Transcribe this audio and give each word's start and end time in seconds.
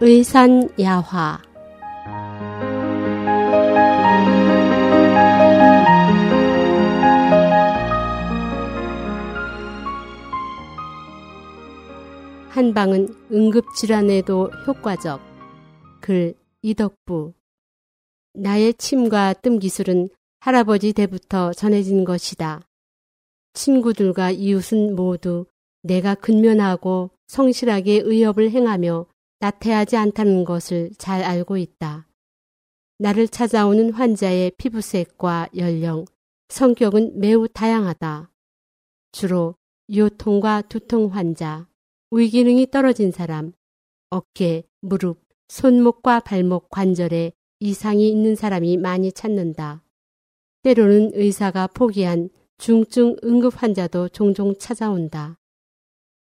의산야화 0.00 1.42
한방은 12.50 13.08
응급질환에도 13.32 14.50
효과적. 14.68 15.20
글 16.00 16.34
이덕부 16.62 17.34
나의 18.34 18.74
침과 18.74 19.32
뜸 19.32 19.58
기술은 19.58 20.10
할아버지 20.38 20.92
때부터 20.92 21.52
전해진 21.52 22.04
것이다. 22.04 22.62
친구들과 23.54 24.30
이웃은 24.30 24.94
모두 24.94 25.46
내가 25.82 26.14
근면하고 26.14 27.10
성실하게 27.26 28.02
의협을 28.04 28.52
행하며 28.52 29.06
나태하지 29.40 29.96
않다는 29.96 30.44
것을 30.44 30.90
잘 30.98 31.22
알고 31.22 31.56
있다. 31.56 32.08
나를 32.98 33.28
찾아오는 33.28 33.92
환자의 33.92 34.52
피부색과 34.58 35.50
연령, 35.56 36.04
성격은 36.48 37.20
매우 37.20 37.46
다양하다. 37.46 38.32
주로 39.12 39.54
요통과 39.94 40.62
두통 40.62 41.14
환자, 41.14 41.68
위기능이 42.10 42.70
떨어진 42.70 43.12
사람, 43.12 43.52
어깨, 44.10 44.64
무릎, 44.80 45.22
손목과 45.48 46.20
발목 46.20 46.70
관절에 46.70 47.32
이상이 47.60 48.08
있는 48.08 48.34
사람이 48.34 48.76
많이 48.76 49.12
찾는다. 49.12 49.84
때로는 50.62 51.12
의사가 51.14 51.68
포기한 51.68 52.30
중증 52.58 53.16
응급 53.22 53.62
환자도 53.62 54.08
종종 54.08 54.56
찾아온다. 54.58 55.38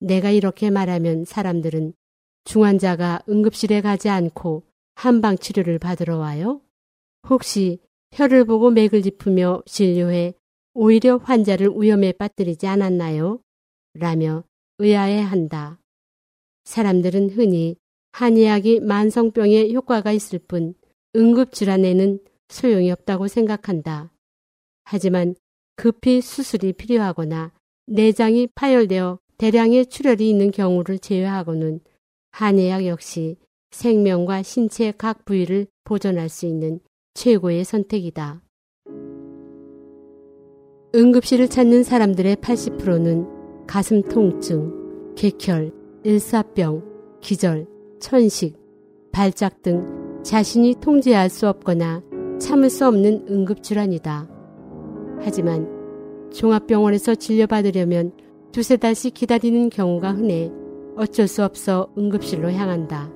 내가 0.00 0.30
이렇게 0.30 0.70
말하면 0.70 1.24
사람들은 1.24 1.92
중환자가 2.48 3.24
응급실에 3.28 3.82
가지 3.82 4.08
않고 4.08 4.62
한방 4.94 5.36
치료를 5.36 5.78
받으러 5.78 6.16
와요? 6.16 6.62
혹시 7.28 7.78
혀를 8.12 8.46
보고 8.46 8.70
맥을 8.70 9.02
짚으며 9.02 9.62
진료해 9.66 10.32
오히려 10.72 11.18
환자를 11.18 11.74
위험에 11.76 12.12
빠뜨리지 12.12 12.66
않았나요? 12.66 13.40
라며 13.92 14.44
의아해한다. 14.78 15.78
사람들은 16.64 17.30
흔히 17.30 17.76
한의학이 18.12 18.80
만성병에 18.80 19.70
효과가 19.74 20.12
있을 20.12 20.38
뿐 20.38 20.72
응급질환에는 21.16 22.18
소용이 22.48 22.90
없다고 22.90 23.28
생각한다. 23.28 24.10
하지만 24.84 25.34
급히 25.76 26.22
수술이 26.22 26.72
필요하거나 26.72 27.52
내장이 27.88 28.48
파열되어 28.54 29.18
대량의 29.36 29.88
출혈이 29.88 30.30
있는 30.30 30.50
경우를 30.50 30.98
제외하고는 30.98 31.80
한의학 32.30 32.86
역시 32.86 33.36
생명과 33.70 34.42
신체 34.42 34.92
각 34.96 35.24
부위를 35.24 35.66
보존할 35.84 36.28
수 36.28 36.46
있는 36.46 36.80
최고의 37.14 37.64
선택이다. 37.64 38.42
응급실을 40.94 41.48
찾는 41.48 41.82
사람들의 41.82 42.36
80%는 42.36 43.66
가슴 43.66 44.02
통증, 44.02 45.14
객혈, 45.16 45.72
일사병, 46.04 46.82
기절, 47.20 47.66
천식, 48.00 48.56
발작 49.12 49.62
등 49.62 50.22
자신이 50.22 50.76
통제할 50.80 51.28
수 51.28 51.48
없거나 51.48 52.02
참을 52.40 52.70
수 52.70 52.86
없는 52.86 53.26
응급질환이다. 53.28 54.28
하지만 55.20 55.68
종합병원에서 56.32 57.16
진료받으려면 57.16 58.12
두세 58.52 58.76
달씩 58.76 59.14
기다리는 59.14 59.70
경우가 59.70 60.12
흔해 60.12 60.50
어쩔 60.98 61.28
수 61.28 61.44
없어 61.44 61.88
응급실로 61.96 62.50
향한다. 62.50 63.10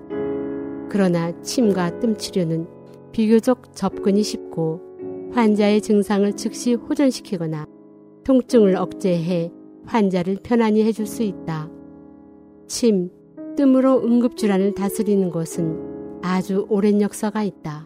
그러나 0.88 1.32
침과 1.43 1.98
뜸 1.98 2.16
치료는 2.16 2.66
비교적 3.10 3.75
접근이 3.75 4.22
쉽고 4.22 4.81
환자의 5.32 5.81
증상을 5.81 6.32
즉시 6.34 6.75
호전시키거나 6.75 7.66
통증을 8.25 8.76
억제해 8.76 9.50
환자를 9.84 10.38
편안히 10.44 10.84
해줄 10.84 11.06
수 11.06 11.25
있다. 11.25 11.69
침, 12.69 13.10
뜸으로 13.56 14.03
응급질환을 14.04 14.75
다스리는 14.75 15.28
것은 15.31 16.20
아주 16.22 16.66
오랜 16.69 17.00
역사가 17.00 17.43
있다. 17.43 17.84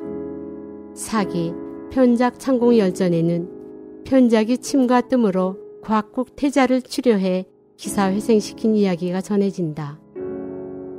사기, 0.95 1.55
편작 1.91 2.39
창공 2.39 2.77
열전에는 2.77 4.05
편작이 4.05 4.59
침과 4.59 5.03
뜸으로 5.03 5.57
과국 5.83 6.37
태자를 6.37 6.83
치료해 6.83 7.47
기사 7.77 8.11
회생시킨 8.11 8.75
이야기가 8.75 9.21
전해진다. 9.21 10.01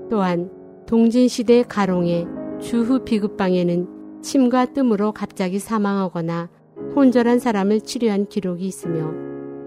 또한 0.10 0.52
동진시대 0.86 1.64
가롱의 1.64 2.26
주후 2.62 3.04
비급방에는 3.04 4.22
침과 4.22 4.74
뜸으로 4.74 5.12
갑자기 5.12 5.60
사망하거나 5.60 6.50
혼절한 6.96 7.40
사람을 7.40 7.82
치료한 7.82 8.28
기록이 8.28 8.66
있으며 8.66 9.12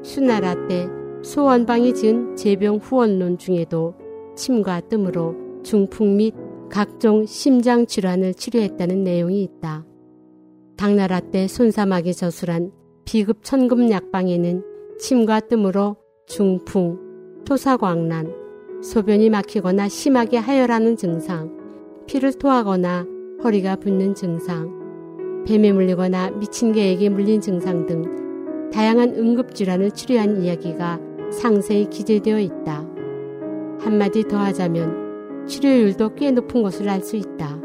수나라 0.02 0.66
때 0.66 0.88
소원방이 1.22 1.94
지은 1.94 2.36
제병 2.36 2.76
후원론 2.76 3.38
중에도 3.38 3.94
침과 4.36 4.80
뜸으로 4.82 5.34
중풍 5.62 6.16
및 6.16 6.34
각종 6.70 7.26
심장 7.26 7.86
질환을 7.86 8.34
치료했다는 8.34 9.04
내용이 9.04 9.42
있다. 9.42 9.84
당나라 10.76 11.20
때 11.20 11.46
손사막에 11.46 12.12
저술한 12.12 12.72
비급 13.04 13.42
천금 13.42 13.90
약방에는 13.90 14.64
침과 14.98 15.40
뜸으로 15.40 15.96
중풍, 16.30 16.96
토사광란, 17.44 18.32
소변이 18.84 19.28
막히거나 19.30 19.88
심하게 19.88 20.36
하혈하는 20.36 20.96
증상, 20.96 21.50
피를 22.06 22.32
토하거나 22.32 23.04
허리가 23.42 23.74
붓는 23.74 24.14
증상, 24.14 24.70
뱀에 25.44 25.72
물리거나 25.72 26.30
미친 26.30 26.70
개에게 26.70 27.08
물린 27.08 27.40
증상 27.40 27.84
등 27.84 28.70
다양한 28.72 29.16
응급질환을 29.16 29.90
치료한 29.90 30.40
이야기가 30.44 31.00
상세히 31.32 31.90
기재되어 31.90 32.38
있다. 32.38 32.86
한마디 33.80 34.22
더 34.22 34.36
하자면 34.38 35.46
치료율도 35.48 36.14
꽤 36.14 36.30
높은 36.30 36.62
것을 36.62 36.88
알 36.88 37.02
수 37.02 37.16
있다. 37.16 37.60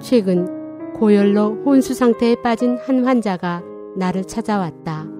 최근 0.00 0.92
고열로 0.94 1.58
혼수 1.66 1.92
상태에 1.92 2.36
빠진 2.42 2.78
한 2.78 3.04
환자가 3.04 3.62
나를 3.98 4.24
찾아왔다. 4.24 5.19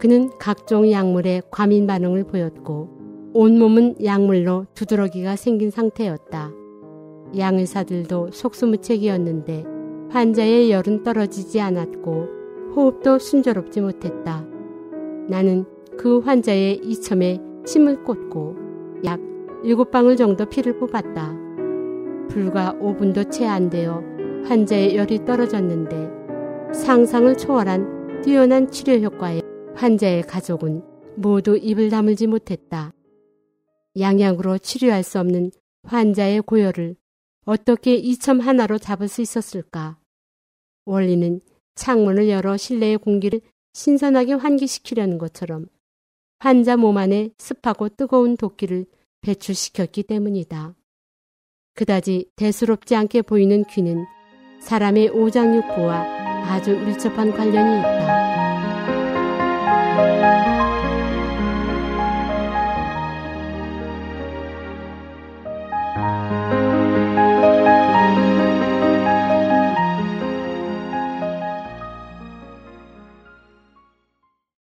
그는 0.00 0.30
각종 0.38 0.90
약물에 0.90 1.42
과민 1.50 1.86
반응을 1.86 2.24
보였고 2.24 2.88
온몸은 3.34 3.96
약물로 4.02 4.64
두드러기가 4.72 5.36
생긴 5.36 5.70
상태였다. 5.70 6.50
양의사들도 7.36 8.30
속수무책이었는데 8.32 9.64
환자의 10.08 10.70
열은 10.70 11.02
떨어지지 11.02 11.60
않았고 11.60 12.28
호흡도 12.74 13.18
순조롭지 13.18 13.82
못했다. 13.82 14.46
나는 15.28 15.66
그 15.98 16.20
환자의 16.20 16.80
이첨에 16.82 17.38
침을 17.66 18.02
꽂고 18.02 18.56
약 19.04 19.20
7방울 19.62 20.16
정도 20.16 20.46
피를 20.46 20.78
뽑았다. 20.78 21.36
불과 22.30 22.74
5분도 22.80 23.30
채 23.30 23.44
안 23.44 23.68
되어 23.68 24.02
환자의 24.46 24.96
열이 24.96 25.26
떨어졌는데 25.26 26.72
상상을 26.72 27.36
초월한 27.36 28.22
뛰어난 28.22 28.70
치료 28.70 28.94
효과에 28.94 29.42
환자의 29.80 30.24
가족은 30.24 30.82
모두 31.16 31.56
입을 31.56 31.88
다물지 31.88 32.26
못했다. 32.26 32.92
양약으로 33.98 34.58
치료할 34.58 35.02
수 35.02 35.18
없는 35.18 35.52
환자의 35.84 36.42
고열을 36.42 36.96
어떻게 37.46 37.94
이첨 37.94 38.40
하나로 38.40 38.76
잡을 38.76 39.08
수 39.08 39.22
있었을까? 39.22 39.98
원리는 40.84 41.40
창문을 41.76 42.28
열어 42.28 42.58
실내의 42.58 42.98
공기를 42.98 43.40
신선하게 43.72 44.34
환기시키려는 44.34 45.16
것처럼 45.16 45.64
환자 46.40 46.76
몸 46.76 46.98
안에 46.98 47.30
습하고 47.38 47.88
뜨거운 47.88 48.36
도끼를 48.36 48.84
배출시켰기 49.22 50.02
때문이다. 50.02 50.74
그다지 51.74 52.28
대수롭지 52.36 52.96
않게 52.96 53.22
보이는 53.22 53.64
귀는 53.64 54.04
사람의 54.60 55.08
오장육부와 55.08 56.50
아주 56.50 56.76
밀접한 56.76 57.30
관련이 57.30 57.78
있다. 57.78 58.99
Música 60.00 60.39